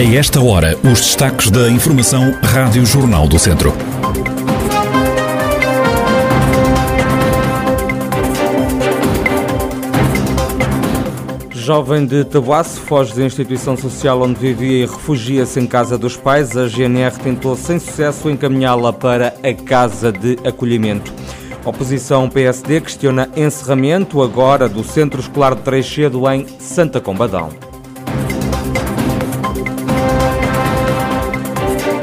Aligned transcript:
A 0.00 0.02
esta 0.02 0.40
hora, 0.40 0.78
os 0.82 0.98
destaques 0.98 1.50
da 1.50 1.68
Informação 1.68 2.32
Rádio 2.42 2.86
Jornal 2.86 3.28
do 3.28 3.38
Centro. 3.38 3.70
Jovem 11.50 12.06
de 12.06 12.24
Tabuaço 12.24 12.80
foge 12.80 13.14
da 13.14 13.26
instituição 13.26 13.76
social 13.76 14.22
onde 14.22 14.40
vivia 14.40 14.84
e 14.84 14.86
refugia-se 14.86 15.60
em 15.60 15.66
casa 15.66 15.98
dos 15.98 16.16
pais. 16.16 16.56
A 16.56 16.66
GNR 16.66 17.18
tentou 17.18 17.54
sem 17.54 17.78
sucesso 17.78 18.30
encaminhá-la 18.30 18.94
para 18.94 19.34
a 19.42 19.52
casa 19.52 20.10
de 20.10 20.38
acolhimento. 20.48 21.12
Oposição 21.62 22.26
PSD 22.30 22.80
questiona 22.80 23.28
encerramento 23.36 24.22
agora 24.22 24.66
do 24.66 24.82
Centro 24.82 25.20
Escolar 25.20 25.54
de 25.54 25.60
Treixedo 25.60 26.26
em 26.30 26.46
Santa 26.58 27.02
Combadão. 27.02 27.69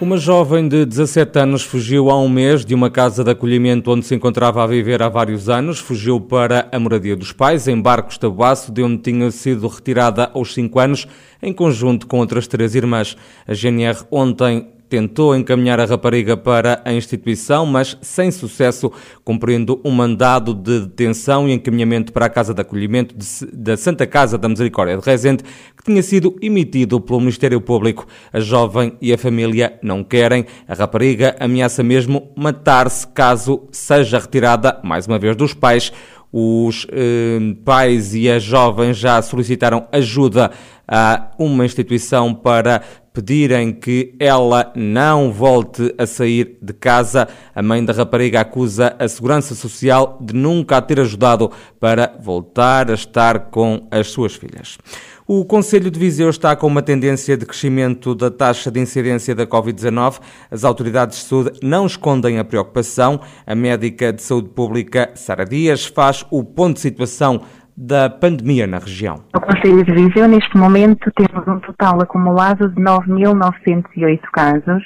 Uma 0.00 0.16
jovem 0.16 0.68
de 0.68 0.86
17 0.86 1.40
anos 1.40 1.64
fugiu 1.64 2.08
há 2.08 2.16
um 2.16 2.28
mês 2.28 2.64
de 2.64 2.72
uma 2.72 2.88
casa 2.88 3.24
de 3.24 3.32
acolhimento 3.32 3.90
onde 3.90 4.06
se 4.06 4.14
encontrava 4.14 4.62
a 4.62 4.66
viver 4.66 5.02
há 5.02 5.08
vários 5.08 5.48
anos. 5.48 5.80
Fugiu 5.80 6.20
para 6.20 6.68
a 6.70 6.78
moradia 6.78 7.16
dos 7.16 7.32
pais, 7.32 7.66
em 7.66 7.82
Barcos 7.82 8.16
Tabuaço, 8.16 8.70
de 8.70 8.80
onde 8.80 8.98
tinha 8.98 9.28
sido 9.32 9.66
retirada 9.66 10.30
aos 10.32 10.54
5 10.54 10.78
anos, 10.78 11.08
em 11.42 11.52
conjunto 11.52 12.06
com 12.06 12.20
outras 12.20 12.46
três 12.46 12.76
irmãs. 12.76 13.16
A 13.44 13.52
GNR 13.52 14.04
ontem 14.08 14.68
tentou 14.88 15.36
encaminhar 15.36 15.78
a 15.78 15.84
rapariga 15.84 16.36
para 16.36 16.80
a 16.84 16.92
instituição, 16.92 17.66
mas 17.66 17.96
sem 18.00 18.30
sucesso, 18.30 18.90
cumprindo 19.24 19.80
um 19.84 19.90
mandado 19.90 20.54
de 20.54 20.86
detenção 20.86 21.48
e 21.48 21.52
encaminhamento 21.52 22.12
para 22.12 22.26
a 22.26 22.30
Casa 22.30 22.54
de 22.54 22.60
Acolhimento 22.60 23.14
da 23.52 23.76
Santa 23.76 24.06
Casa 24.06 24.38
da 24.38 24.48
Misericórdia 24.48 24.96
de 24.96 25.04
Rezende, 25.04 25.44
que 25.76 25.84
tinha 25.84 26.02
sido 26.02 26.36
emitido 26.40 27.00
pelo 27.00 27.20
Ministério 27.20 27.60
Público. 27.60 28.06
A 28.32 28.40
jovem 28.40 28.96
e 29.00 29.12
a 29.12 29.18
família 29.18 29.78
não 29.82 30.02
querem. 30.02 30.46
A 30.66 30.74
rapariga 30.74 31.36
ameaça 31.38 31.82
mesmo 31.82 32.32
matar-se 32.36 33.06
caso 33.08 33.68
seja 33.70 34.18
retirada, 34.18 34.80
mais 34.82 35.06
uma 35.06 35.18
vez, 35.18 35.36
dos 35.36 35.52
pais. 35.52 35.92
Os 36.30 36.86
eh, 36.92 37.38
pais 37.64 38.14
e 38.14 38.28
as 38.28 38.42
jovens 38.42 38.98
já 38.98 39.20
solicitaram 39.22 39.88
ajuda 39.90 40.50
a 40.86 41.30
uma 41.38 41.64
instituição 41.64 42.34
para 42.34 42.82
pedirem 43.18 43.72
que 43.72 44.14
ela 44.20 44.72
não 44.76 45.32
volte 45.32 45.92
a 45.98 46.06
sair 46.06 46.56
de 46.62 46.72
casa. 46.72 47.26
A 47.52 47.60
mãe 47.60 47.84
da 47.84 47.92
rapariga 47.92 48.40
acusa 48.40 48.94
a 48.96 49.08
Segurança 49.08 49.56
Social 49.56 50.18
de 50.20 50.32
nunca 50.32 50.76
a 50.76 50.80
ter 50.80 51.00
ajudado 51.00 51.50
para 51.80 52.14
voltar 52.20 52.88
a 52.88 52.94
estar 52.94 53.50
com 53.50 53.88
as 53.90 54.06
suas 54.06 54.36
filhas. 54.36 54.78
O 55.26 55.44
Conselho 55.44 55.90
de 55.90 55.98
Viseu 55.98 56.30
está 56.30 56.56
com 56.56 56.66
uma 56.68 56.80
tendência 56.80 57.36
de 57.36 57.44
crescimento 57.44 58.14
da 58.14 58.30
taxa 58.30 58.70
de 58.70 58.80
incidência 58.80 59.34
da 59.34 59.46
Covid-19. 59.46 60.20
As 60.50 60.64
autoridades 60.64 61.18
de 61.18 61.24
saúde 61.24 61.58
não 61.62 61.84
escondem 61.86 62.38
a 62.38 62.44
preocupação. 62.44 63.20
A 63.46 63.54
médica 63.54 64.10
de 64.10 64.22
saúde 64.22 64.48
pública, 64.48 65.10
Sara 65.16 65.44
Dias, 65.44 65.84
faz 65.84 66.24
o 66.30 66.42
ponto 66.42 66.76
de 66.76 66.80
situação 66.80 67.42
da 67.80 68.10
pandemia 68.10 68.66
na 68.66 68.78
região. 68.78 69.22
No 69.32 69.40
Conselho 69.40 69.84
de 69.84 69.92
Viseu, 69.92 70.26
neste 70.26 70.56
momento, 70.58 71.12
temos 71.14 71.46
um 71.46 71.60
total 71.60 72.02
acumulado 72.02 72.68
de 72.70 72.82
9.908 72.82 74.20
casos 74.32 74.82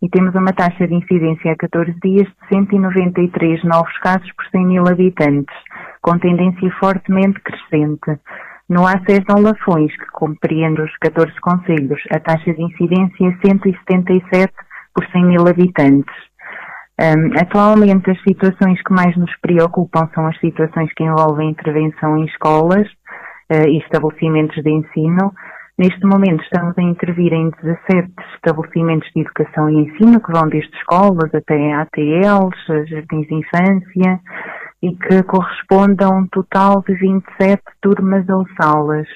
e 0.00 0.08
temos 0.08 0.32
uma 0.36 0.52
taxa 0.52 0.86
de 0.86 0.94
incidência 0.94 1.50
a 1.50 1.56
14 1.56 1.92
dias 2.00 2.28
de 2.28 2.48
193 2.48 3.64
novos 3.64 3.92
casos 3.98 4.30
por 4.36 4.46
100 4.52 4.64
mil 4.64 4.86
habitantes, 4.86 5.56
com 6.00 6.16
tendência 6.18 6.70
fortemente 6.78 7.40
crescente. 7.40 8.20
No 8.68 8.86
acesso 8.86 9.26
a 9.30 9.40
Lafões, 9.40 9.90
que 9.96 10.06
compreende 10.12 10.82
os 10.82 10.96
14 10.98 11.32
conselhos, 11.40 12.00
a 12.12 12.20
taxa 12.20 12.54
de 12.54 12.62
incidência 12.62 13.26
é 13.26 13.46
177 13.48 14.52
por 14.94 15.04
100 15.10 15.24
mil 15.24 15.48
habitantes. 15.48 16.14
Um, 16.98 17.38
atualmente, 17.38 18.10
as 18.10 18.20
situações 18.22 18.82
que 18.82 18.92
mais 18.92 19.14
nos 19.16 19.30
preocupam 19.40 20.08
são 20.14 20.26
as 20.26 20.38
situações 20.40 20.90
que 20.94 21.04
envolvem 21.04 21.50
intervenção 21.50 22.16
em 22.16 22.24
escolas 22.24 22.86
uh, 23.52 23.68
e 23.68 23.78
estabelecimentos 23.78 24.62
de 24.62 24.70
ensino. 24.70 25.32
Neste 25.78 26.06
momento, 26.06 26.42
estamos 26.42 26.72
a 26.78 26.82
intervir 26.82 27.34
em 27.34 27.50
17 27.62 28.10
estabelecimentos 28.34 29.10
de 29.14 29.20
educação 29.20 29.68
e 29.68 29.74
ensino, 29.82 30.22
que 30.22 30.32
vão 30.32 30.48
desde 30.48 30.74
escolas 30.74 31.34
até 31.34 31.74
ATLs, 31.74 32.88
jardins 32.88 33.26
de 33.26 33.34
infância, 33.34 34.20
e 34.82 34.96
que 34.96 35.22
correspondem 35.24 36.06
a 36.06 36.10
um 36.10 36.26
total 36.28 36.82
de 36.88 36.94
27 36.94 37.62
turmas 37.82 38.26
ou 38.30 38.46
salas. 38.58 39.06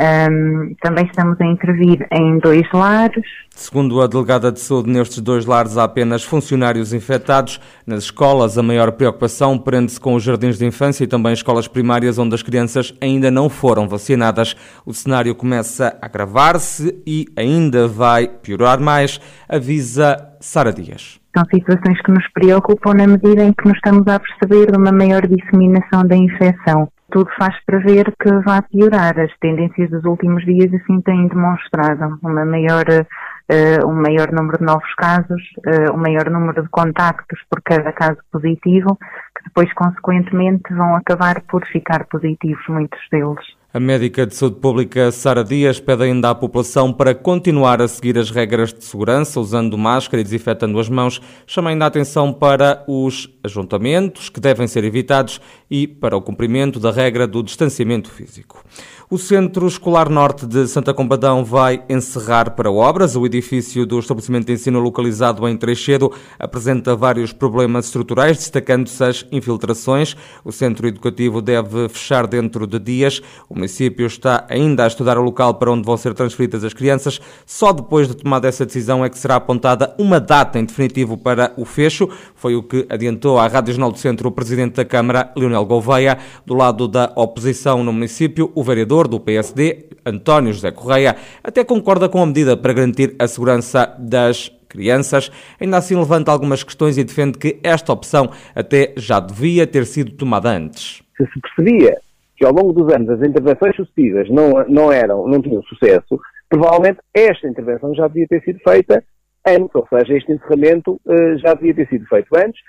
Um, 0.00 0.74
também 0.80 1.04
estamos 1.04 1.38
a 1.38 1.44
intervir 1.44 2.06
em 2.10 2.38
dois 2.38 2.66
lares. 2.72 3.24
Segundo 3.50 4.00
a 4.00 4.06
delegada 4.06 4.50
de 4.50 4.58
saúde, 4.58 4.88
nestes 4.88 5.20
dois 5.20 5.44
lares 5.44 5.76
há 5.76 5.84
apenas 5.84 6.24
funcionários 6.24 6.94
infectados. 6.94 7.60
Nas 7.86 8.04
escolas, 8.04 8.56
a 8.56 8.62
maior 8.62 8.92
preocupação 8.92 9.58
prende-se 9.58 10.00
com 10.00 10.14
os 10.14 10.22
jardins 10.22 10.56
de 10.56 10.64
infância 10.64 11.04
e 11.04 11.06
também 11.06 11.34
escolas 11.34 11.68
primárias, 11.68 12.18
onde 12.18 12.34
as 12.34 12.42
crianças 12.42 12.94
ainda 13.02 13.30
não 13.30 13.50
foram 13.50 13.86
vacinadas. 13.86 14.56
O 14.86 14.94
cenário 14.94 15.34
começa 15.34 15.98
a 16.00 16.06
agravar-se 16.06 17.02
e 17.06 17.26
ainda 17.36 17.86
vai 17.86 18.26
piorar 18.26 18.80
mais, 18.80 19.20
avisa 19.46 20.16
Sara 20.40 20.72
Dias. 20.72 21.20
São 21.36 21.44
situações 21.54 22.00
que 22.02 22.12
nos 22.12 22.26
preocupam 22.32 22.94
na 22.94 23.06
medida 23.06 23.44
em 23.44 23.52
que 23.52 23.66
nos 23.66 23.76
estamos 23.76 24.06
a 24.06 24.18
perceber 24.18 24.70
de 24.70 24.78
uma 24.78 24.92
maior 24.92 25.26
disseminação 25.26 26.02
da 26.06 26.16
infecção 26.16 26.88
tudo 27.12 27.30
faz 27.38 27.54
prever 27.64 28.12
que 28.18 28.32
vai 28.44 28.62
piorar. 28.62 29.18
As 29.20 29.30
tendências 29.38 29.90
dos 29.90 30.04
últimos 30.04 30.44
dias 30.44 30.72
assim 30.72 31.00
têm 31.02 31.28
demonstrado 31.28 32.18
uma 32.22 32.44
maior, 32.44 32.84
uh, 32.88 33.86
um 33.86 33.94
maior 33.94 34.32
número 34.32 34.58
de 34.58 34.64
novos 34.64 34.94
casos, 34.94 35.42
uh, 35.66 35.92
um 35.94 35.98
maior 35.98 36.28
número 36.30 36.62
de 36.62 36.68
contactos 36.70 37.38
por 37.50 37.60
cada 37.62 37.92
caso 37.92 38.18
positivo, 38.32 38.98
que 39.36 39.44
depois, 39.44 39.72
consequentemente, 39.74 40.72
vão 40.72 40.96
acabar 40.96 41.42
por 41.42 41.64
ficar 41.66 42.06
positivos, 42.06 42.66
muitos 42.68 43.00
deles. 43.10 43.61
A 43.74 43.80
médica 43.80 44.26
de 44.26 44.34
saúde 44.34 44.56
pública 44.56 45.10
Sara 45.10 45.42
Dias 45.42 45.80
pede 45.80 46.02
ainda 46.02 46.28
à 46.28 46.34
população 46.34 46.92
para 46.92 47.14
continuar 47.14 47.80
a 47.80 47.88
seguir 47.88 48.18
as 48.18 48.28
regras 48.28 48.70
de 48.70 48.84
segurança, 48.84 49.40
usando 49.40 49.78
máscara 49.78 50.20
e 50.20 50.24
desinfetando 50.24 50.78
as 50.78 50.90
mãos. 50.90 51.22
Chama 51.46 51.70
ainda 51.70 51.86
a 51.86 51.88
atenção 51.88 52.34
para 52.34 52.84
os 52.86 53.30
ajuntamentos 53.42 54.28
que 54.28 54.40
devem 54.40 54.66
ser 54.66 54.84
evitados 54.84 55.40
e 55.70 55.86
para 55.86 56.14
o 56.14 56.20
cumprimento 56.20 56.78
da 56.78 56.90
regra 56.90 57.26
do 57.26 57.42
distanciamento 57.42 58.10
físico. 58.10 58.62
O 59.12 59.18
Centro 59.18 59.66
Escolar 59.66 60.08
Norte 60.08 60.46
de 60.46 60.66
Santa 60.66 60.94
Combadão 60.94 61.44
vai 61.44 61.84
encerrar 61.86 62.52
para 62.52 62.72
obras. 62.72 63.14
O 63.14 63.26
edifício 63.26 63.84
do 63.84 63.98
estabelecimento 63.98 64.46
de 64.46 64.54
ensino 64.54 64.80
localizado 64.80 65.46
em 65.46 65.54
Treixedo 65.54 66.10
apresenta 66.38 66.96
vários 66.96 67.30
problemas 67.30 67.84
estruturais, 67.84 68.38
destacando-se 68.38 69.04
as 69.04 69.26
infiltrações. 69.30 70.16
O 70.42 70.50
centro 70.50 70.88
educativo 70.88 71.42
deve 71.42 71.90
fechar 71.90 72.26
dentro 72.26 72.66
de 72.66 72.78
dias. 72.78 73.20
O 73.50 73.54
município 73.54 74.06
está 74.06 74.46
ainda 74.48 74.84
a 74.84 74.86
estudar 74.86 75.18
o 75.18 75.22
local 75.22 75.56
para 75.56 75.70
onde 75.70 75.84
vão 75.84 75.98
ser 75.98 76.14
transferidas 76.14 76.64
as 76.64 76.72
crianças. 76.72 77.20
Só 77.44 77.70
depois 77.70 78.08
de 78.08 78.16
tomada 78.16 78.48
essa 78.48 78.64
decisão 78.64 79.04
é 79.04 79.10
que 79.10 79.18
será 79.18 79.36
apontada 79.36 79.94
uma 79.98 80.18
data 80.18 80.58
em 80.58 80.64
definitivo 80.64 81.18
para 81.18 81.52
o 81.58 81.66
fecho. 81.66 82.08
Foi 82.34 82.56
o 82.56 82.62
que 82.62 82.86
adiantou 82.88 83.38
à 83.38 83.46
Rádio 83.46 83.74
Jornal 83.74 83.92
do 83.92 83.98
Centro 83.98 84.30
o 84.30 84.32
Presidente 84.32 84.76
da 84.76 84.86
Câmara, 84.86 85.30
Leonel 85.36 85.66
Gouveia. 85.66 86.16
Do 86.46 86.54
lado 86.54 86.88
da 86.88 87.12
oposição 87.14 87.84
no 87.84 87.92
município, 87.92 88.50
o 88.54 88.64
vereador 88.64 89.01
do 89.08 89.20
PSD, 89.20 89.86
António 90.04 90.52
José 90.52 90.70
Correia, 90.70 91.16
até 91.42 91.64
concorda 91.64 92.08
com 92.08 92.22
a 92.22 92.26
medida 92.26 92.56
para 92.56 92.72
garantir 92.72 93.14
a 93.18 93.26
segurança 93.26 93.94
das 93.98 94.50
crianças, 94.68 95.30
ainda 95.60 95.76
assim 95.76 95.94
levanta 95.94 96.32
algumas 96.32 96.64
questões 96.64 96.96
e 96.96 97.04
defende 97.04 97.38
que 97.38 97.60
esta 97.62 97.92
opção 97.92 98.30
até 98.54 98.94
já 98.96 99.20
devia 99.20 99.66
ter 99.66 99.84
sido 99.84 100.12
tomada 100.12 100.50
antes. 100.50 101.02
Se 101.16 101.26
se 101.26 101.40
percebia 101.40 101.98
que 102.36 102.44
ao 102.44 102.52
longo 102.52 102.72
dos 102.72 102.92
anos 102.92 103.10
as 103.10 103.22
intervenções 103.22 103.76
sucessivas 103.76 104.28
não, 104.30 104.64
não, 104.68 104.90
eram, 104.90 105.28
não 105.28 105.42
tinham 105.42 105.62
sucesso, 105.64 106.18
provavelmente 106.48 107.00
esta 107.14 107.46
intervenção 107.46 107.94
já 107.94 108.08
devia 108.08 108.26
ter 108.26 108.42
sido 108.42 108.58
feita 108.60 109.04
antes, 109.46 109.74
ou 109.74 109.86
seja, 109.88 110.16
este 110.16 110.32
encerramento 110.32 111.00
uh, 111.04 111.38
já 111.38 111.54
devia 111.54 111.74
ter 111.74 111.88
sido 111.88 112.06
feito 112.06 112.28
antes, 112.36 112.60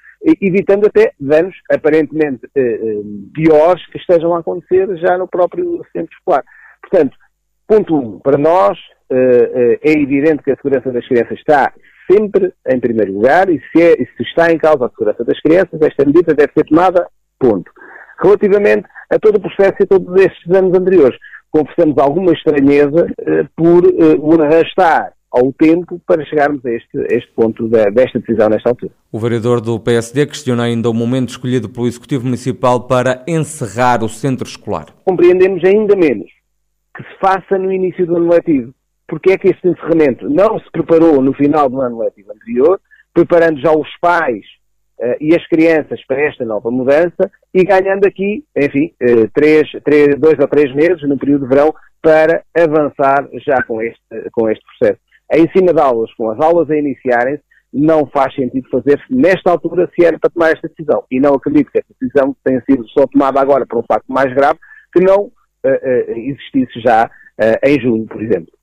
evitando 0.42 0.88
até 0.88 1.12
danos 1.20 1.56
aparentemente 1.70 2.46
uh, 2.46 3.32
piores 3.34 3.86
que 3.88 3.98
estejam 3.98 4.34
a 4.34 4.40
acontecer 4.40 4.88
já 4.98 5.18
no 5.18 5.28
próprio 5.28 5.86
centro 5.92 6.16
escolar. 6.18 6.44
Portanto, 6.82 7.16
ponto 7.68 7.96
um, 7.96 8.20
para 8.20 8.38
nós 8.38 8.78
uh, 9.12 9.78
é 9.82 9.92
evidente 9.92 10.44
que 10.44 10.52
a 10.52 10.56
segurança 10.56 10.92
das 10.92 11.08
crianças 11.08 11.38
está 11.38 11.74
sempre 12.10 12.54
em 12.68 12.80
primeiro 12.80 13.14
lugar 13.14 13.50
e 13.50 13.62
se, 13.72 13.82
é, 13.82 13.96
se 13.96 14.24
está 14.24 14.52
em 14.52 14.58
causa 14.58 14.86
a 14.86 14.90
segurança 14.90 15.24
das 15.24 15.40
crianças, 15.40 15.82
esta 15.82 16.06
medida 16.06 16.34
deve 16.34 16.52
ser 16.54 16.66
tomada, 16.66 17.08
ponto. 17.40 17.72
Relativamente 18.22 18.88
a 19.10 19.20
todo 19.20 19.38
o 19.38 19.42
processo 19.42 19.76
e 19.80 19.86
todos 19.86 20.22
estes 20.22 20.52
anos 20.54 20.78
anteriores, 20.78 21.18
confessamos 21.50 21.98
alguma 21.98 22.34
estranheza 22.34 23.08
por 23.56 23.84
o 23.86 24.42
arrastar 24.42 25.14
ao 25.34 25.52
tempo 25.52 26.00
para 26.06 26.24
chegarmos 26.24 26.64
a 26.64 26.70
este, 26.70 26.96
a 26.96 27.16
este 27.18 27.32
ponto 27.34 27.68
da, 27.68 27.86
desta 27.90 28.20
decisão 28.20 28.50
nesta 28.50 28.70
altura. 28.70 28.92
O 29.12 29.20
vereador 29.20 29.60
do 29.60 29.80
PSD 29.80 30.28
questiona 30.28 30.64
ainda 30.64 30.90
o 30.90 30.94
momento 30.94 31.30
escolhido 31.30 31.68
pelo 31.68 31.88
Executivo 31.88 32.26
Municipal 32.26 32.88
para 32.88 33.24
encerrar 33.28 34.04
o 34.04 34.10
centro 34.10 34.48
escolar. 34.48 34.94
Compreendemos 35.04 35.64
ainda 35.64 35.96
menos 35.96 36.30
que 36.96 37.04
se 37.04 37.20
faça 37.20 37.58
no 37.58 37.72
início 37.72 38.06
do 38.06 38.16
ano 38.16 38.30
letivo. 38.30 38.74
Porque 39.08 39.32
é 39.32 39.38
que 39.38 39.50
este 39.50 39.68
encerramento 39.68 40.30
não 40.30 40.60
se 40.60 40.72
preparou 40.72 41.22
no 41.22 41.34
final 41.34 41.68
do 41.68 41.82
ano 41.82 42.00
letivo 42.00 42.32
anterior, 42.32 42.80
preparando 43.14 43.60
já 43.60 43.72
os 43.72 43.90
pais 44.00 44.46
uh, 45.00 45.16
e 45.20 45.36
as 45.36 45.46
crianças 45.48 46.00
para 46.08 46.22
esta 46.22 46.46
nova 46.46 46.70
mudança 46.70 47.30
e 47.54 47.64
ganhando 47.64 48.06
aqui, 48.06 48.46
enfim, 48.56 48.94
uh, 49.02 49.30
três, 49.34 49.70
três, 49.84 50.16
dois 50.20 50.38
ou 50.40 50.48
três 50.48 50.74
meses 50.74 51.02
no 51.08 51.18
período 51.18 51.44
de 51.44 51.50
verão 51.50 51.74
para 52.02 52.44
avançar 52.56 53.28
já 53.46 53.62
com 53.64 53.82
este, 53.82 54.30
com 54.32 54.50
este 54.50 54.64
processo 54.66 55.00
em 55.34 55.50
cima 55.52 55.74
de 55.74 55.82
aulas, 55.82 56.14
com 56.14 56.30
as 56.30 56.40
aulas 56.40 56.70
a 56.70 56.78
iniciarem-se, 56.78 57.44
não 57.74 58.06
faz 58.06 58.34
sentido 58.36 58.70
fazer 58.70 59.02
nesta 59.10 59.50
altura 59.50 59.90
se 59.96 60.06
era 60.06 60.20
para 60.20 60.30
tomar 60.30 60.52
esta 60.52 60.70
decisão. 60.70 61.04
E 61.10 61.20
não 61.20 61.34
acredito 61.34 61.72
que 61.72 61.80
esta 61.80 61.94
decisão 62.00 62.36
tenha 62.44 62.62
sido 62.70 62.88
só 62.90 63.08
tomada 63.08 63.42
agora 63.42 63.66
por 63.66 63.80
um 63.80 63.84
facto 63.88 64.08
mais 64.08 64.32
grave, 64.34 64.60
que 64.94 65.04
não 65.04 65.24
uh, 65.24 65.32
uh, 65.66 66.12
existisse 66.12 66.80
já 66.80 67.06
uh, 67.06 67.68
em 67.68 67.82
junho, 67.82 68.06
por 68.06 68.22
exemplo. 68.22 68.54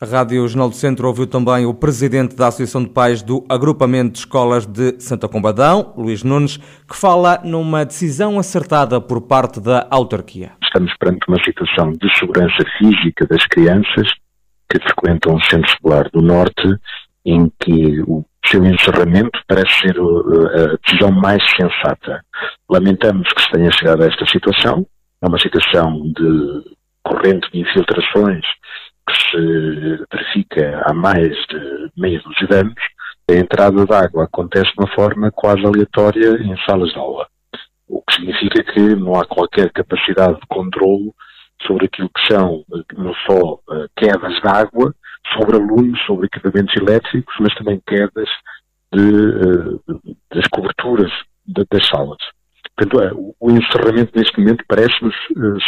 A 0.00 0.04
Rádio 0.04 0.48
Jornal 0.48 0.68
do 0.68 0.74
Centro 0.74 1.06
ouviu 1.06 1.28
também 1.28 1.64
o 1.64 1.72
presidente 1.72 2.34
da 2.34 2.48
Associação 2.48 2.82
de 2.82 2.90
Pais 2.90 3.22
do 3.22 3.44
Agrupamento 3.48 4.14
de 4.14 4.18
Escolas 4.18 4.66
de 4.66 5.00
Santa 5.00 5.28
Combadão, 5.28 5.94
Luís 5.96 6.24
Nunes, 6.24 6.56
que 6.56 6.96
fala 6.96 7.40
numa 7.44 7.84
decisão 7.84 8.36
acertada 8.36 9.00
por 9.00 9.20
parte 9.20 9.60
da 9.60 9.86
autarquia. 9.88 10.50
Estamos 10.64 10.92
perante 10.98 11.20
uma 11.28 11.38
situação 11.44 11.92
de 11.92 12.18
segurança 12.18 12.64
física 12.78 13.24
das 13.28 13.46
crianças 13.46 14.08
que 14.72 14.80
frequentam 14.80 15.34
o 15.34 15.44
Centro 15.44 15.68
Escolar 15.68 16.08
do 16.10 16.22
Norte, 16.22 16.66
em 17.26 17.50
que 17.60 18.00
o 18.06 18.24
seu 18.46 18.64
encerramento 18.64 19.38
parece 19.46 19.72
ser 19.80 19.96
a 19.98 20.76
decisão 20.82 21.12
mais 21.12 21.42
sensata. 21.56 22.24
Lamentamos 22.70 23.30
que 23.32 23.42
se 23.42 23.50
tenha 23.50 23.70
chegado 23.70 24.02
a 24.02 24.06
esta 24.06 24.26
situação, 24.26 24.86
é 25.22 25.28
uma 25.28 25.38
situação 25.38 26.02
de 26.12 26.76
corrente 27.04 27.50
de 27.52 27.60
infiltrações 27.60 28.44
que 29.06 29.30
se 29.30 30.04
verifica 30.12 30.82
há 30.86 30.94
mais 30.94 31.36
de 31.48 31.90
meia 31.96 32.20
dúzia 32.20 32.46
de 32.48 32.54
anos. 32.54 32.82
A 33.30 33.34
entrada 33.34 33.84
de 33.84 33.94
água 33.94 34.24
acontece 34.24 34.72
de 34.72 34.80
uma 34.80 34.94
forma 34.94 35.30
quase 35.30 35.64
aleatória 35.64 36.42
em 36.42 36.56
salas 36.66 36.90
de 36.90 36.98
aula, 36.98 37.26
o 37.88 38.02
que 38.02 38.14
significa 38.14 38.64
que 38.64 38.80
não 38.96 39.14
há 39.14 39.24
qualquer 39.26 39.70
capacidade 39.70 40.40
de 40.40 40.46
controle 40.48 41.12
sobre 41.66 41.86
aquilo 41.86 42.08
que 42.08 42.32
são 42.32 42.64
não 42.96 43.14
só 43.26 43.54
uh, 43.54 43.88
quedas 43.96 44.40
de 44.40 44.48
água, 44.48 44.94
sobre 45.36 45.56
alunos, 45.56 46.00
sobre 46.06 46.26
equipamentos 46.26 46.74
elétricos, 46.76 47.34
mas 47.40 47.54
também 47.54 47.80
quedas 47.86 48.28
de, 48.92 49.00
uh, 49.00 49.80
das 50.34 50.46
coberturas 50.48 51.10
de, 51.46 51.64
das 51.70 51.86
salas. 51.88 52.18
Portanto, 52.76 53.02
é, 53.02 53.12
o, 53.40 53.50
encerramento 53.50 54.12
neste 54.16 54.38
momento 54.38 54.64
parece-nos 54.66 55.14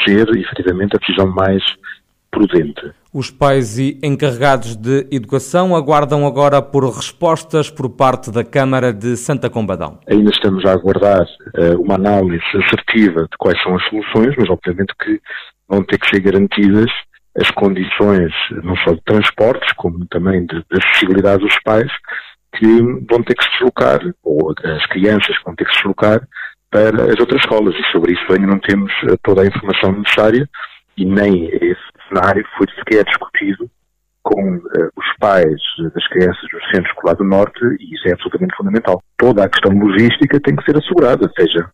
ser, 0.05 0.29
efetivamente, 0.37 0.96
a 0.96 0.99
decisão 0.99 1.26
mais 1.26 1.62
prudente. 2.35 2.93
Os 3.12 3.31
pais 3.31 3.79
e 3.79 3.99
encarregados 4.02 4.75
de 4.75 5.06
educação 5.12 5.76
aguardam 5.76 6.26
agora 6.26 6.61
por 6.61 6.85
respostas 6.85 7.70
por 7.70 7.88
parte 7.90 8.31
da 8.31 8.43
Câmara 8.43 8.93
de 8.93 9.17
Santa 9.17 9.49
Combadão. 9.49 10.00
Ainda 10.08 10.31
estamos 10.31 10.64
a 10.64 10.73
aguardar 10.73 11.23
uh, 11.23 11.81
uma 11.81 11.94
análise 11.94 12.43
assertiva 12.56 13.23
de 13.23 13.37
quais 13.38 13.61
são 13.62 13.76
as 13.76 13.85
soluções, 13.88 14.35
mas 14.37 14.50
obviamente 14.50 14.93
que 15.00 15.20
vão 15.69 15.82
ter 15.82 15.99
que 15.99 16.08
ser 16.08 16.20
garantidas 16.20 16.90
as 17.37 17.50
condições 17.50 18.32
não 18.62 18.76
só 18.76 18.93
de 18.93 19.02
transportes, 19.05 19.72
como 19.72 20.06
também 20.06 20.46
de, 20.46 20.56
de 20.56 20.78
acessibilidade 20.78 21.43
dos 21.43 21.56
pais, 21.64 21.90
que 22.56 22.66
vão 23.11 23.22
ter 23.22 23.34
que 23.34 23.44
se 23.44 23.50
deslocar, 23.50 24.00
ou 24.22 24.55
as 24.62 24.87
crianças 24.87 25.37
vão 25.44 25.55
ter 25.56 25.64
que 25.64 25.72
se 25.72 25.78
deslocar 25.78 26.26
para 26.70 27.12
as 27.12 27.19
outras 27.19 27.40
escolas. 27.40 27.75
E 27.75 27.93
sobre 27.93 28.12
isso 28.12 28.32
ainda 28.32 28.46
não 28.46 28.58
temos 28.61 28.93
eh, 29.05 29.16
toda 29.22 29.43
a 29.43 29.46
informação 29.46 29.93
necessária 29.93 30.49
e 30.96 31.05
nem 31.05 31.46
esse 31.46 31.82
cenário 32.08 32.46
foi 32.56 32.66
sequer 32.78 33.05
discutido 33.05 33.69
com 34.22 34.56
uh, 34.56 34.90
os 34.96 35.16
pais 35.19 35.61
das 35.93 36.08
crianças 36.08 36.43
do 36.50 36.61
Centro 36.72 36.90
Escolar 36.90 37.14
do 37.14 37.25
Norte 37.25 37.61
e 37.81 37.94
isso 37.94 38.08
é 38.08 38.12
absolutamente 38.12 38.56
fundamental. 38.56 39.02
Toda 39.19 39.44
a 39.44 39.49
questão 39.49 39.76
logística 39.76 40.40
tem 40.40 40.56
que 40.56 40.64
ser 40.64 40.78
assegurada, 40.78 41.31
seja 41.38 41.69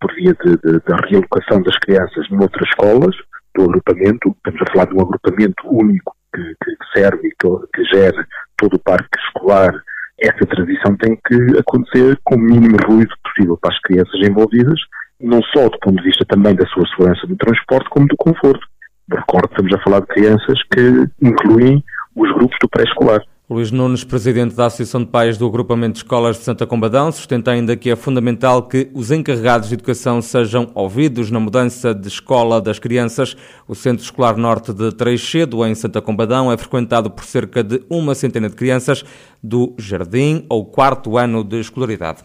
por 0.00 0.14
via 0.14 0.34
da 0.34 0.96
realocação 1.08 1.62
das 1.62 1.76
crianças 1.78 2.28
noutras 2.30 2.68
escolas, 2.68 3.16
do 3.56 3.64
agrupamento, 3.64 4.34
estamos 4.36 4.62
a 4.62 4.72
falar 4.72 4.86
de 4.86 4.94
um 4.94 5.00
agrupamento 5.00 5.62
único 5.66 6.14
que, 6.34 6.42
que 6.42 6.98
serve 6.98 7.28
e 7.28 7.30
que, 7.30 7.48
que 7.74 7.84
gera 7.94 8.26
todo 8.56 8.74
o 8.74 8.78
parque 8.78 9.18
escolar, 9.26 9.72
essa 10.18 10.46
transição 10.46 10.96
tem 10.96 11.18
que 11.26 11.58
acontecer 11.58 12.18
com 12.24 12.36
o 12.36 12.38
mínimo 12.38 12.76
ruído 12.86 13.14
possível 13.22 13.58
para 13.58 13.74
as 13.74 13.80
crianças 13.80 14.14
envolvidas, 14.22 14.80
não 15.20 15.42
só 15.54 15.68
do 15.68 15.78
ponto 15.78 15.96
de 15.96 16.04
vista 16.04 16.24
também 16.26 16.54
da 16.54 16.66
sua 16.68 16.86
segurança 16.88 17.26
no 17.26 17.36
transporte, 17.36 17.90
como 17.90 18.06
do 18.06 18.16
conforto. 18.16 18.66
Recordo 19.10 19.48
estamos 19.50 19.74
a 19.74 19.82
falar 19.82 20.00
de 20.00 20.06
crianças 20.06 20.58
que 20.72 21.06
incluem 21.22 21.84
os 22.14 22.32
grupos 22.32 22.56
do 22.60 22.68
pré-escolar. 22.68 23.20
Luís 23.48 23.70
Nunes, 23.70 24.02
presidente 24.02 24.56
da 24.56 24.66
Associação 24.66 25.04
de 25.04 25.06
Pais 25.06 25.38
do 25.38 25.46
Agrupamento 25.46 25.92
de 25.92 25.98
Escolas 25.98 26.36
de 26.36 26.42
Santa 26.42 26.66
Combadão, 26.66 27.12
sustenta 27.12 27.52
ainda 27.52 27.76
que 27.76 27.88
é 27.88 27.94
fundamental 27.94 28.64
que 28.64 28.90
os 28.92 29.12
encarregados 29.12 29.68
de 29.68 29.74
educação 29.74 30.20
sejam 30.20 30.68
ouvidos 30.74 31.30
na 31.30 31.38
mudança 31.38 31.94
de 31.94 32.08
escola 32.08 32.60
das 32.60 32.80
crianças. 32.80 33.36
O 33.68 33.74
Centro 33.76 34.02
Escolar 34.02 34.36
Norte 34.36 34.72
de 34.72 34.90
Treixedo, 34.90 35.64
em 35.64 35.76
Santa 35.76 36.02
Combadão, 36.02 36.50
é 36.50 36.56
frequentado 36.56 37.08
por 37.08 37.24
cerca 37.24 37.62
de 37.62 37.80
uma 37.88 38.16
centena 38.16 38.48
de 38.48 38.56
crianças 38.56 39.04
do 39.46 39.72
jardim 39.78 40.44
ou 40.48 40.64
quarto 40.64 41.16
ano 41.16 41.44
de 41.44 41.60
escolaridade. 41.60 42.18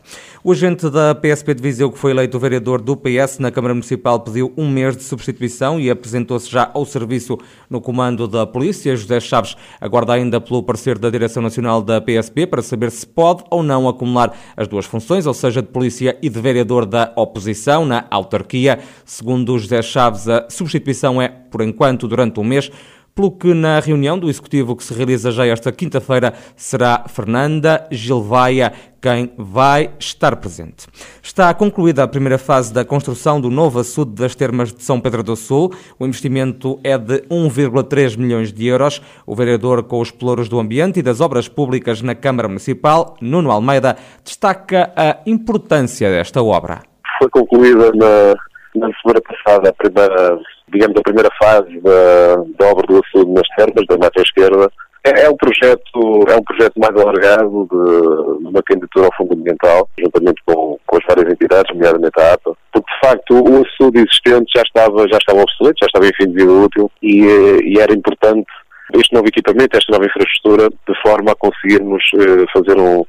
O 0.43 0.51
agente 0.51 0.89
da 0.89 1.13
PSP 1.13 1.53
de 1.53 1.61
Viseu, 1.61 1.91
que 1.91 1.99
foi 1.99 2.11
eleito 2.11 2.39
vereador 2.39 2.81
do 2.81 2.97
PS 2.97 3.37
na 3.37 3.51
Câmara 3.51 3.75
Municipal, 3.75 4.19
pediu 4.19 4.51
um 4.57 4.67
mês 4.67 4.97
de 4.97 5.03
substituição 5.03 5.79
e 5.79 5.89
apresentou-se 5.89 6.49
já 6.49 6.71
ao 6.73 6.83
serviço 6.83 7.37
no 7.69 7.79
comando 7.79 8.27
da 8.27 8.47
Polícia. 8.47 8.95
José 8.95 9.19
Chaves 9.19 9.55
aguarda 9.79 10.13
ainda 10.13 10.41
pelo 10.41 10.63
parecer 10.63 10.97
da 10.97 11.11
Direção 11.11 11.43
Nacional 11.43 11.81
da 11.81 12.01
PSP 12.01 12.47
para 12.47 12.63
saber 12.63 12.89
se 12.89 13.05
pode 13.05 13.43
ou 13.51 13.61
não 13.61 13.87
acumular 13.87 14.35
as 14.57 14.67
duas 14.67 14.85
funções, 14.85 15.27
ou 15.27 15.33
seja, 15.33 15.61
de 15.61 15.67
polícia 15.67 16.17
e 16.23 16.29
de 16.29 16.41
vereador 16.41 16.87
da 16.87 17.13
oposição 17.15 17.85
na 17.85 18.05
autarquia. 18.09 18.79
Segundo 19.05 19.57
José 19.59 19.81
Chaves, 19.83 20.27
a 20.27 20.47
substituição 20.49 21.21
é, 21.21 21.29
por 21.29 21.61
enquanto, 21.61 22.07
durante 22.07 22.39
um 22.39 22.43
mês 22.43 22.71
pelo 23.15 23.31
que 23.31 23.53
na 23.53 23.79
reunião 23.79 24.17
do 24.17 24.29
Executivo 24.29 24.75
que 24.75 24.83
se 24.83 24.93
realiza 24.93 25.31
já 25.31 25.45
esta 25.45 25.71
quinta-feira 25.71 26.33
será 26.55 27.05
Fernanda 27.07 27.87
Gilvaia 27.91 28.73
quem 29.01 29.33
vai 29.35 29.89
estar 29.99 30.35
presente. 30.35 30.87
Está 31.23 31.51
concluída 31.53 32.03
a 32.03 32.07
primeira 32.07 32.37
fase 32.37 32.71
da 32.71 32.85
construção 32.85 33.41
do 33.41 33.49
novo 33.49 33.79
açude 33.79 34.11
das 34.11 34.35
termas 34.35 34.71
de 34.71 34.83
São 34.83 35.01
Pedro 35.01 35.23
do 35.23 35.35
Sul. 35.35 35.73
O 35.97 36.05
investimento 36.05 36.79
é 36.83 36.97
de 36.97 37.21
1,3 37.23 38.15
milhões 38.17 38.53
de 38.53 38.67
euros. 38.67 39.01
O 39.25 39.35
vereador 39.35 39.83
com 39.83 39.99
os 39.99 40.11
pelouros 40.11 40.47
do 40.47 40.59
ambiente 40.59 40.99
e 40.99 41.03
das 41.03 41.19
obras 41.19 41.47
públicas 41.47 42.01
na 42.03 42.13
Câmara 42.13 42.47
Municipal, 42.47 43.17
Nuno 43.19 43.49
Almeida, 43.49 43.97
destaca 44.23 44.93
a 44.95 45.17
importância 45.25 46.09
desta 46.11 46.43
obra. 46.43 46.83
Foi 47.17 47.29
concluída 47.29 47.91
na, 47.95 48.35
na 48.75 48.93
semana 49.01 49.21
passada 49.21 49.69
a 49.69 49.73
primeira 49.73 50.39
digamos, 50.71 50.97
a 50.97 51.03
primeira 51.03 51.29
fase 51.41 51.79
da, 51.81 52.35
da 52.57 52.71
obra 52.71 52.87
do 52.87 53.01
açude 53.03 53.31
nas 53.31 53.47
termas, 53.55 53.85
da 53.87 53.97
mata 53.97 54.21
esquerda. 54.21 54.71
É, 55.03 55.23
é, 55.23 55.29
um 55.29 55.35
projeto, 55.35 56.25
é 56.27 56.35
um 56.35 56.43
projeto 56.43 56.79
mais 56.79 56.95
alargado 56.95 57.67
de, 57.71 58.43
de 58.43 58.47
uma 58.47 58.61
candidatura 58.63 59.07
ao 59.07 59.15
Fundo 59.17 59.33
Ambiental, 59.33 59.89
juntamente 59.99 60.41
com, 60.45 60.77
com 60.85 60.97
as 60.97 61.03
várias 61.07 61.33
entidades, 61.33 61.73
nomeadamente 61.73 62.19
a 62.19 62.33
APA, 62.33 62.55
porque 62.71 62.93
de 62.93 62.99
facto 63.07 63.31
o 63.33 63.63
açude 63.63 63.97
existente 63.97 64.51
já 64.55 64.61
estava, 64.61 65.07
já 65.07 65.17
estava 65.17 65.41
obsoleto, 65.41 65.79
já 65.81 65.87
estava 65.87 66.05
em 66.05 66.13
fim 66.13 66.27
de 66.31 66.35
vida 66.35 66.51
útil 66.51 66.91
e, 67.01 67.25
e 67.63 67.79
era 67.79 67.93
importante 67.93 68.45
este 68.93 69.13
novo 69.13 69.27
equipamento, 69.27 69.77
esta 69.77 69.91
nova 69.91 70.05
infraestrutura, 70.05 70.69
de 70.69 71.01
forma 71.01 71.31
a 71.31 71.35
conseguirmos 71.35 72.03
eh, 72.15 72.45
fazer 72.53 72.79
um 72.79 73.05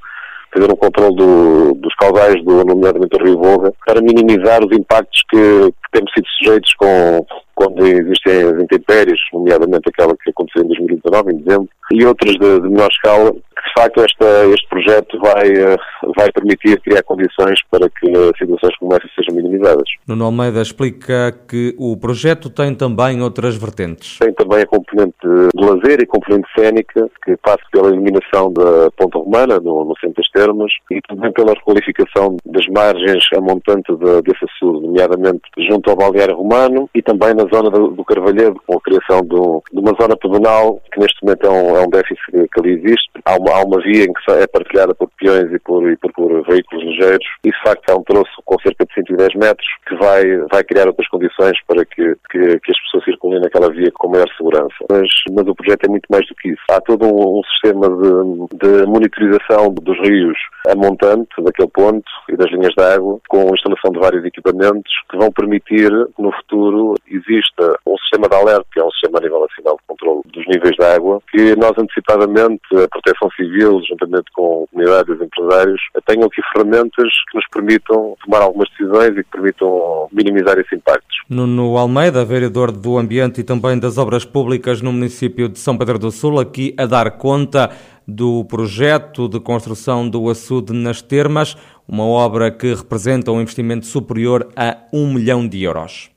fazer 0.55 0.71
um 0.71 0.77
controle 0.77 1.17
do, 1.17 1.75
dos 1.77 1.95
caudais, 1.95 2.35
do, 2.45 2.63
nomeadamente 2.65 3.17
do 3.17 3.25
Rio 3.25 3.39
Volga, 3.39 3.73
para 3.87 4.03
minimizar 4.03 4.63
os 4.63 4.71
impactos 4.77 5.23
que, 5.31 5.37
que 5.39 5.91
temos 5.93 6.13
sido 6.13 6.27
sujeitos 6.39 6.75
com, 6.75 7.27
quando 7.55 7.87
existem 7.87 8.43
as 8.43 8.63
intempéries, 8.63 9.21
nomeadamente 9.33 9.89
aquela 9.89 10.17
que 10.17 10.31
aconteceu 10.31 10.65
em 10.65 10.69
2019, 10.69 11.33
em 11.33 11.39
dezembro, 11.39 11.69
e 11.93 12.05
outras 12.07 12.35
de, 12.35 12.61
de 12.61 12.69
menor 12.69 12.89
escala, 12.91 13.33
que 13.33 13.39
de 13.39 13.73
facto 13.75 14.01
esta, 14.03 14.47
este 14.47 14.69
projeto 14.69 15.19
vai, 15.21 15.49
eh, 15.49 15.77
vai 16.17 16.31
permitir 16.33 16.81
criar 16.81 17.03
condições 17.03 17.61
para 17.71 17.89
que 17.89 18.07
situações 18.39 18.77
como 18.79 18.95
essa 18.95 19.09
sejam 19.15 19.35
minimizadas. 19.35 19.89
Nuno 20.07 20.25
Almeida 20.25 20.61
explica 20.61 21.33
que 21.49 21.75
o 21.79 21.97
projeto 21.97 22.51
tem 22.51 22.75
também 22.75 23.23
outras 23.23 23.57
vertentes. 23.57 24.19
Tem 24.19 24.33
também 24.35 24.63
a 24.63 24.67
componente 24.67 25.17
de 25.23 25.65
lazer 25.65 26.01
e 26.01 26.07
componente 26.07 26.49
cénica, 26.57 27.09
que 27.25 27.37
passa 27.39 27.63
pela 27.71 27.89
eliminação 27.89 28.53
da 28.53 28.91
Ponta 28.97 29.19
Romana, 29.19 29.59
no, 29.59 29.85
no 29.85 29.95
centro 30.01 30.17
das 30.17 30.31
termas, 30.31 30.73
e 30.91 31.01
também 31.09 31.33
pela 31.33 31.53
requalificação 31.53 32.37
das 32.45 32.67
margens 32.69 33.25
a 33.37 33.41
montante 33.41 33.95
de, 33.95 34.23
desse 34.23 34.45
açude, 34.45 34.87
nomeadamente 34.87 35.43
junto 35.71 35.91
ao 35.91 35.97
balneário 35.97 36.37
romano 36.37 36.89
e 36.95 37.03
também 37.03 37.35
na 37.35 37.45
zona 37.53 37.71
do, 37.71 37.89
do 37.89 38.05
Carvalhedo, 38.05 38.61
com 38.67 38.77
a 38.77 38.81
criação 38.81 39.21
do, 39.25 39.63
de 39.73 39.79
uma 39.79 39.95
zona 40.01 40.17
pedonal, 40.17 40.81
que 40.93 41.01
neste 41.01 41.23
momento 41.23 41.47
é 41.47 41.51
um, 41.51 41.77
é 41.77 41.81
um 41.87 41.91
déficit 41.91 42.21
que 42.31 42.61
ali 42.61 42.73
existe. 42.75 43.11
Há 43.25 43.37
uma, 43.37 43.53
há 43.53 43.63
uma 43.65 43.81
via 43.83 44.05
em 44.05 44.13
que 44.13 44.33
é 44.33 44.47
partilhada 44.47 44.95
por 44.95 45.09
peões 45.19 45.53
e 45.53 45.59
por, 45.59 45.89
e 45.91 45.97
por, 46.03 46.13
por 46.13 46.43
veículos 46.47 46.85
ligeiros, 46.85 47.27
e 47.45 47.51
de 47.51 47.63
facto 47.63 47.89
é 47.89 47.95
um 47.95 48.03
troço 48.03 48.43
com 48.45 48.57
cerca 48.61 48.85
de 48.85 48.95
110 48.95 49.35
metros, 49.37 49.67
que 49.87 49.95
vai, 49.97 50.23
vai 50.51 50.65
criar 50.65 50.89
outras 50.89 51.09
condições 51.09 51.57
para 51.67 51.85
que, 51.85 52.15
que, 52.31 52.59
que 52.59 52.71
as 52.71 52.83
pessoas 52.83 53.05
circulem 53.05 53.41
naquela 53.41 53.71
via 53.71 53.91
com 53.95 54.09
maior 54.09 54.29
segurança. 54.37 54.75
Mas, 54.91 55.09
mas 55.31 55.47
o 55.47 55.55
projeto 55.55 55.85
é 55.85 55.89
muito 55.89 56.07
mais 56.11 56.27
do 56.27 56.35
que 56.35 56.49
isso. 56.49 56.63
Há 56.71 56.81
todo 56.81 57.07
um, 57.07 57.39
um 57.39 57.43
sistema 57.45 57.89
de, 57.89 58.59
de 58.59 58.87
monitorização 58.87 59.73
dos 59.75 59.99
rios 60.01 60.39
a 60.69 60.75
montante 60.77 61.31
daquele 61.43 61.69
ponto 61.69 62.05
e 62.29 62.37
das 62.37 62.51
linhas 62.51 62.73
de 62.77 62.83
água, 62.83 63.19
com 63.29 63.49
a 63.49 63.55
instalação 63.55 63.91
de 63.91 63.99
vários 63.99 64.25
equipamentos 64.25 64.93
que 65.11 65.17
vão 65.17 65.31
permitir 65.33 65.91
que 66.17 66.23
no 66.23 66.33
futuro 66.33 66.95
exista 67.09 67.77
um 67.87 67.97
sistema 67.99 68.29
de 68.29 68.37
alerta, 68.37 68.67
que 68.73 68.81
é 68.81 68.85
um 68.85 68.91
sistema 68.91 69.19
a 69.19 69.23
nível 69.23 69.41
nacional 69.41 69.77
de 69.77 69.87
controle 69.87 70.23
dos 70.27 70.47
níveis 70.47 70.77
de 70.77 70.85
água, 70.85 71.21
que 71.31 71.57
nós 71.57 71.73
antecipadamente, 71.77 72.63
a 72.73 72.89
Proteção 72.89 73.29
Civil, 73.37 73.81
juntamente 73.89 74.31
com 74.33 74.67
comunidades 74.83 75.21
e 75.21 75.25
empresários, 75.25 75.81
tenham 76.07 76.27
aqui 76.27 76.43
ferramentas 76.53 77.09
que 77.31 77.37
nos 77.37 77.47
permitam 77.53 78.17
tomar 78.25 78.43
algumas 78.43 78.69
decisões 78.71 79.11
e 79.11 79.25
que 79.25 79.31
permitam 79.31 80.09
minimizar 80.13 80.59
esses 80.59 80.73
impactos. 80.73 81.17
Nuno 81.29 81.77
Almeida, 81.77 82.25
vereador 82.25 82.73
do 82.73 82.99
Ambiente 82.99 83.41
e 83.41 83.45
também 83.45 83.79
das 83.79 83.99
Obras 83.99 84.25
Públicas 84.25 84.83
no 84.83 84.93
município 84.93 85.49
de 85.49 85.59
São 85.59 85.77
Pedro 85.77 85.99
do 85.99 86.11
Sul, 86.11 86.41
aqui 86.41 86.75
a 86.79 86.87
dar 86.87 87.11
conta 87.13 87.71
do 88.07 88.45
projeto 88.45 89.29
de 89.29 89.39
construção 89.39 90.09
do 90.09 90.29
açude 90.29 90.73
nas 90.73 91.01
termas, 91.01 91.57
uma 91.87 92.05
obra 92.05 92.51
que 92.51 92.75
representa 92.75 93.31
um 93.31 93.41
investimento 93.41 93.87
superior 93.87 94.49
a 94.57 94.77
um 94.93 95.13
milhão 95.13 95.47
de 95.47 95.63
euros. 95.63 96.12